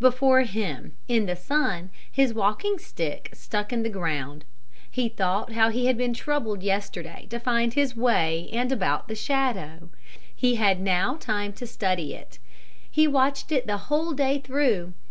Before 0.00 0.42
him, 0.42 0.94
in 1.08 1.24
the 1.24 1.34
sun, 1.34 1.88
his 2.12 2.34
walking 2.34 2.78
stick 2.78 3.30
stuck 3.32 3.72
in 3.72 3.82
the 3.82 3.88
ground. 3.88 4.44
He 4.90 5.08
thought 5.08 5.52
how 5.52 5.70
he 5.70 5.86
had 5.86 5.96
been 5.96 6.12
troubled 6.12 6.62
yesterday 6.62 7.26
to 7.30 7.38
find 7.38 7.72
his 7.72 7.96
way 7.96 8.50
and 8.52 8.70
about 8.70 9.08
the 9.08 9.14
shadow. 9.14 9.88
He 10.36 10.56
had 10.56 10.78
now 10.78 11.14
time 11.16 11.54
to 11.54 11.66
study 11.66 12.12
it. 12.12 12.38
He 12.90 13.08
watched 13.08 13.50
it 13.50 13.66
the 13.66 13.78
whole 13.88 14.12
day 14.12 14.38
through. 14.40 14.92